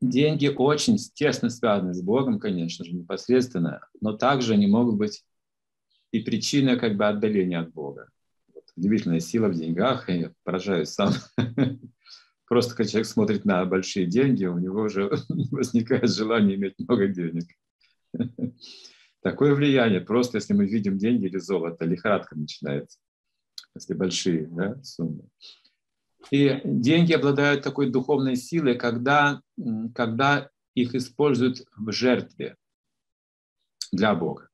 деньги 0.00 0.48
очень 0.48 0.96
тесно 0.96 1.50
связаны 1.50 1.94
с 1.94 2.02
Богом, 2.02 2.38
конечно 2.38 2.84
же, 2.84 2.92
непосредственно, 2.92 3.86
но 4.00 4.16
также 4.16 4.54
они 4.54 4.66
могут 4.66 4.96
быть 4.96 5.24
и 6.12 6.20
причиной 6.20 6.78
как 6.78 6.96
бы 6.96 7.06
отдаления 7.06 7.60
от 7.60 7.72
Бога. 7.72 8.08
Вот, 8.54 8.64
удивительная 8.76 9.20
сила 9.20 9.48
в 9.48 9.54
деньгах, 9.54 10.08
я 10.08 10.32
поражаюсь 10.44 10.90
сам. 10.90 11.12
Просто 12.46 12.76
когда 12.76 12.90
человек 12.90 13.08
смотрит 13.08 13.44
на 13.44 13.64
большие 13.64 14.06
деньги, 14.06 14.44
у 14.46 14.58
него 14.58 14.82
уже 14.82 15.10
возникает 15.50 16.10
желание 16.10 16.56
иметь 16.56 16.78
много 16.78 17.08
денег. 17.08 17.48
Такое 19.22 19.54
влияние, 19.54 20.00
просто 20.00 20.38
если 20.38 20.54
мы 20.54 20.66
видим 20.66 20.98
деньги 20.98 21.24
или 21.26 21.38
золото, 21.38 21.84
лихорадка 21.84 22.38
начинается, 22.38 23.00
если 23.74 23.94
большие 23.94 24.46
да, 24.46 24.80
суммы. 24.84 25.24
И 26.30 26.60
деньги 26.64 27.12
обладают 27.12 27.62
такой 27.62 27.90
духовной 27.90 28.36
силой, 28.36 28.76
когда, 28.76 29.40
когда 29.94 30.50
их 30.74 30.94
используют 30.94 31.62
в 31.76 31.92
жертве 31.92 32.56
для 33.92 34.14
Бога. 34.14 34.48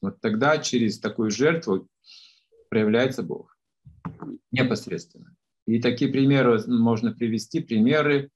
Вот 0.00 0.20
тогда 0.20 0.58
через 0.58 1.00
такую 1.00 1.30
жертву 1.30 1.88
проявляется 2.68 3.22
Бог 3.22 3.56
непосредственно. 4.52 5.34
И 5.66 5.80
такие 5.80 6.10
примеры 6.10 6.62
можно 6.66 7.12
привести, 7.12 7.60
примеры, 7.60 8.30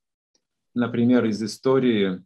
например, 0.74 1.27
из 1.27 1.42
истории 1.42 2.24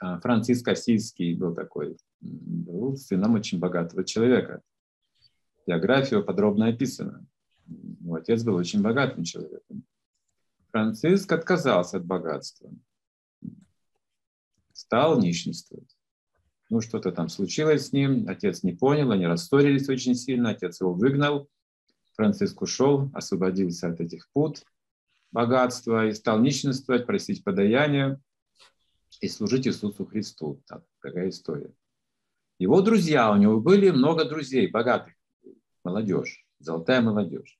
а, 0.00 0.18
Франциск 0.20 0.66
Осийский 0.66 1.34
был 1.36 1.54
такой, 1.54 1.96
был 2.20 2.96
сыном 2.96 3.34
очень 3.34 3.60
богатого 3.60 4.04
человека. 4.04 4.62
Биография 5.64 6.20
подробно 6.22 6.66
описана. 6.66 7.24
Его 8.02 8.16
отец 8.16 8.42
был 8.42 8.56
очень 8.56 8.82
богатым 8.82 9.24
человеком. 9.24 9.84
Франциск 10.70 11.30
отказался 11.32 11.98
от 11.98 12.04
богатства, 12.04 12.70
стал 14.72 15.20
нищенствовать. 15.20 15.96
Ну, 16.70 16.80
что-то 16.80 17.12
там 17.12 17.28
случилось 17.28 17.88
с 17.88 17.92
ним, 17.92 18.26
отец 18.28 18.62
не 18.62 18.72
понял, 18.72 19.10
они 19.10 19.26
рассорились 19.26 19.88
очень 19.88 20.14
сильно, 20.14 20.50
отец 20.50 20.80
его 20.80 20.94
выгнал. 20.94 21.48
Франциск 22.14 22.62
ушел, 22.62 23.10
освободился 23.14 23.88
от 23.88 24.00
этих 24.00 24.30
пут 24.32 24.64
богатства 25.30 26.06
и 26.06 26.12
стал 26.12 26.40
нищенствовать, 26.40 27.06
просить 27.06 27.44
подаяния 27.44 28.20
и 29.20 29.28
служить 29.28 29.66
Иисусу 29.66 30.04
Христу. 30.06 30.62
Так, 30.66 30.84
такая 31.00 31.28
история. 31.28 31.72
Его 32.58 32.80
друзья, 32.80 33.30
у 33.32 33.36
него 33.36 33.60
были 33.60 33.90
много 33.90 34.24
друзей, 34.24 34.70
богатых, 34.70 35.14
молодежь 35.84 36.46
золотая 36.62 37.00
молодежь. 37.00 37.58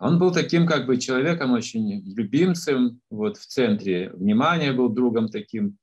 Он 0.00 0.18
был 0.18 0.32
таким 0.32 0.66
как 0.66 0.86
бы 0.86 0.96
человеком 0.96 1.52
очень 1.52 2.02
любимцем, 2.16 3.02
вот 3.10 3.36
в 3.36 3.46
центре 3.46 4.10
внимания 4.10 4.72
был 4.72 4.88
другом 4.88 5.28
таким. 5.28 5.76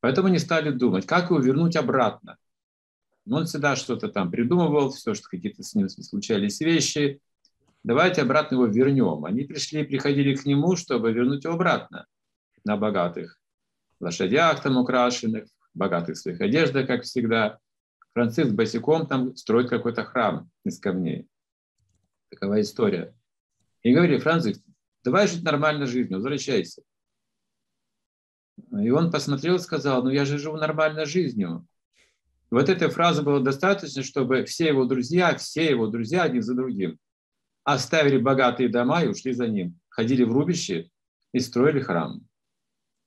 Поэтому 0.00 0.28
они 0.28 0.38
стали 0.38 0.70
думать, 0.70 1.06
как 1.06 1.30
его 1.30 1.40
вернуть 1.40 1.74
обратно. 1.74 2.36
Он 3.26 3.46
всегда 3.46 3.74
что-то 3.74 4.08
там 4.08 4.30
придумывал, 4.30 4.90
все, 4.90 5.14
что 5.14 5.28
какие-то 5.30 5.62
с 5.62 5.74
ним 5.74 5.88
случались 5.88 6.60
вещи. 6.60 7.20
Давайте 7.82 8.20
обратно 8.20 8.56
его 8.56 8.66
вернем. 8.66 9.24
Они 9.24 9.44
пришли, 9.44 9.82
приходили 9.82 10.36
к 10.36 10.44
нему, 10.44 10.76
чтобы 10.76 11.10
вернуть 11.10 11.44
его 11.44 11.54
обратно 11.54 12.04
на 12.64 12.76
богатых 12.76 13.40
лошадях 13.98 14.62
там 14.62 14.76
украшенных, 14.76 15.46
богатых 15.72 16.18
своих 16.18 16.40
одеждах, 16.42 16.86
как 16.86 17.04
всегда. 17.04 17.58
Франциск 18.12 18.50
босиком 18.50 19.06
там 19.06 19.34
строит 19.36 19.70
какой-то 19.70 20.04
храм 20.04 20.50
из 20.66 20.78
камней. 20.78 21.28
Такова 22.28 22.60
история. 22.60 23.14
И 23.82 23.92
говорит, 23.92 24.22
Франциск, 24.22 24.62
давай 25.04 25.26
жить 25.28 25.42
нормальной 25.42 25.86
жизнью, 25.86 26.18
возвращайся. 26.18 26.82
И 28.70 28.90
он 28.90 29.10
посмотрел 29.10 29.56
и 29.56 29.60
сказал, 29.60 30.02
ну 30.02 30.10
я 30.10 30.24
же 30.24 30.38
живу 30.38 30.56
нормальной 30.56 31.06
жизнью. 31.06 31.66
Вот 32.50 32.68
этой 32.68 32.88
фразы 32.88 33.22
было 33.22 33.40
достаточно, 33.40 34.02
чтобы 34.02 34.44
все 34.44 34.68
его 34.68 34.84
друзья, 34.84 35.34
все 35.36 35.70
его 35.70 35.86
друзья 35.86 36.22
один 36.22 36.42
за 36.42 36.54
другим 36.54 36.98
оставили 37.64 38.18
богатые 38.18 38.68
дома 38.68 39.02
и 39.02 39.08
ушли 39.08 39.32
за 39.32 39.46
ним. 39.46 39.78
Ходили 39.88 40.24
в 40.24 40.32
рубище 40.32 40.90
и 41.32 41.38
строили 41.38 41.80
храм. 41.80 42.26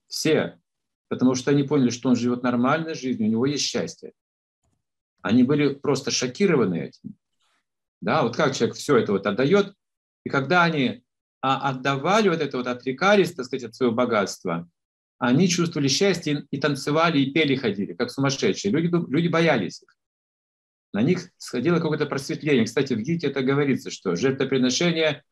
Все. 0.07 0.59
Потому 1.07 1.35
что 1.35 1.51
они 1.51 1.63
поняли, 1.63 1.89
что 1.89 2.09
он 2.09 2.15
живет 2.15 2.43
нормальной 2.43 2.95
жизнью, 2.95 3.27
у 3.27 3.31
него 3.31 3.45
есть 3.45 3.63
счастье. 3.63 4.13
Они 5.21 5.43
были 5.43 5.73
просто 5.73 6.11
шокированы 6.11 6.87
этим. 6.87 7.15
Да, 8.01 8.23
вот 8.23 8.35
как 8.35 8.55
человек 8.55 8.75
все 8.75 8.97
это 8.97 9.11
вот 9.11 9.25
отдает, 9.25 9.73
и 10.25 10.29
когда 10.29 10.63
они 10.63 11.03
а, 11.41 11.69
отдавали 11.69 12.29
вот 12.29 12.41
это 12.41 12.57
вот, 12.57 12.67
отрекались, 12.67 13.33
так 13.33 13.45
сказать, 13.45 13.63
от 13.63 13.75
своего 13.75 13.93
богатства, 13.93 14.67
они 15.19 15.47
чувствовали 15.47 15.87
счастье 15.87 16.45
и 16.51 16.59
танцевали, 16.59 17.19
и 17.19 17.31
пели, 17.31 17.55
ходили, 17.55 17.93
как 17.93 18.11
сумасшедшие. 18.11 18.71
Люди, 18.71 18.91
люди 19.09 19.27
боялись 19.27 19.81
их. 19.83 19.95
На 20.91 21.01
них 21.01 21.29
сходило 21.37 21.79
какое-то 21.79 22.05
просветление. 22.05 22.65
Кстати, 22.65 22.93
в 22.93 22.99
Гите 22.99 23.27
это 23.27 23.43
говорится, 23.43 23.91
что 23.91 24.15
жертвоприношение 24.15 25.23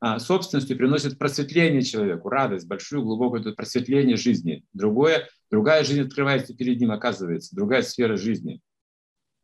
а, 0.00 0.18
собственностью 0.18 0.76
приносит 0.76 1.18
просветление 1.18 1.82
человеку, 1.82 2.28
радость, 2.28 2.66
большую, 2.66 3.04
глубокую 3.04 3.54
просветление 3.54 4.16
жизни. 4.16 4.64
Другое, 4.72 5.28
другая 5.50 5.84
жизнь 5.84 6.02
открывается 6.02 6.54
перед 6.54 6.78
ним, 6.78 6.90
оказывается, 6.90 7.56
другая 7.56 7.82
сфера 7.82 8.16
жизни. 8.16 8.60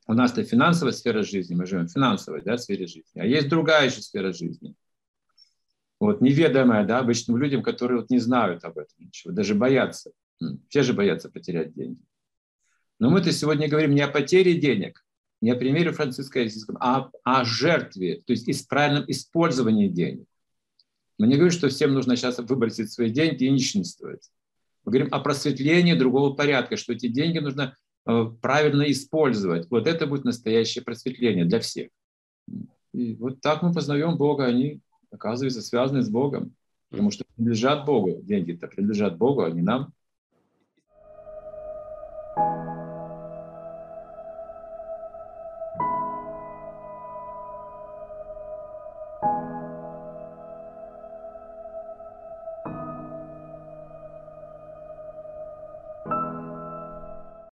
У 0.06 0.14
нас 0.14 0.32
это 0.32 0.42
финансовая 0.44 0.92
сфера 0.92 1.22
жизни, 1.22 1.54
мы 1.54 1.66
живем 1.66 1.86
в 1.86 1.92
финансовой 1.92 2.42
да, 2.42 2.58
сфере 2.58 2.86
жизни, 2.86 3.20
а 3.20 3.24
есть 3.24 3.48
другая 3.48 3.86
еще 3.86 4.00
сфера 4.00 4.32
жизни. 4.32 4.74
Вот 6.00 6.20
неведомая, 6.20 6.84
да, 6.86 7.00
обычным 7.00 7.38
людям, 7.38 7.62
которые 7.62 8.00
вот 8.00 8.10
не 8.10 8.18
знают 8.18 8.64
об 8.64 8.78
этом 8.78 8.94
ничего, 8.98 9.32
даже 9.32 9.54
боятся. 9.54 10.12
Все 10.68 10.82
же 10.82 10.92
боятся 10.92 11.28
потерять 11.28 11.74
деньги. 11.74 12.00
Но 13.00 13.10
мы-то 13.10 13.32
сегодня 13.32 13.68
говорим 13.68 13.94
не 13.94 14.00
о 14.00 14.08
потере 14.08 14.54
денег, 14.54 15.04
не 15.40 15.50
о 15.50 15.56
примере 15.56 15.92
Франциска 15.92 16.40
Осийского, 16.40 16.78
а 16.80 17.10
о 17.24 17.44
жертве, 17.44 18.22
то 18.24 18.32
есть 18.32 18.48
о 18.48 18.68
правильном 18.68 19.04
использовании 19.08 19.88
денег. 19.88 20.26
Мы 21.18 21.26
не 21.26 21.34
говорим, 21.34 21.52
что 21.52 21.68
всем 21.68 21.94
нужно 21.94 22.16
сейчас 22.16 22.38
выбросить 22.38 22.92
свои 22.92 23.10
деньги 23.10 23.44
и 23.44 23.50
нищенствовать. 23.50 24.30
Мы 24.84 24.92
говорим 24.92 25.12
о 25.12 25.18
просветлении 25.20 25.94
другого 25.94 26.34
порядка, 26.34 26.76
что 26.76 26.92
эти 26.92 27.08
деньги 27.08 27.38
нужно 27.38 27.74
Э, 28.08 28.24
правильно 28.40 28.90
использовать. 28.90 29.70
Вот 29.70 29.86
это 29.86 30.06
будет 30.06 30.24
настоящее 30.24 30.82
просветление 30.82 31.44
для 31.44 31.60
всех. 31.60 31.90
И 32.94 33.14
вот 33.16 33.42
так 33.42 33.62
мы 33.62 33.74
познаем 33.74 34.16
Бога, 34.16 34.46
они, 34.46 34.80
оказываются, 35.10 35.62
связаны 35.62 36.02
с 36.02 36.08
Богом, 36.08 36.54
потому 36.90 37.10
что 37.10 37.24
принадлежат 37.34 37.84
Богу. 37.84 38.20
Деньги-то 38.22 38.66
принадлежат 38.68 39.16
Богу, 39.16 39.42
а 39.42 39.50
не 39.50 39.62
нам. 39.62 39.92